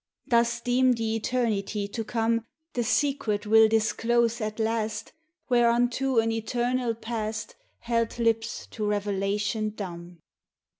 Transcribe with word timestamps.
Dost 0.27 0.63
deem 0.65 0.93
the 0.93 1.15
eternity 1.15 1.87
to 1.89 2.03
come 2.03 2.43
The 2.73 2.83
secret 2.83 3.45
will 3.45 3.67
disclose 3.67 4.41
at 4.41 4.57
last 4.57 5.13
Whereunto 5.47 6.17
an 6.17 6.31
eternal 6.31 6.95
past 6.95 7.55
Held 7.81 8.17
lips 8.17 8.65
to 8.71 8.87
revelation 8.87 9.69
dumb? 9.69 10.17